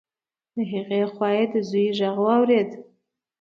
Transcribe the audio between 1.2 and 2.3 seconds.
يې د زوی غږ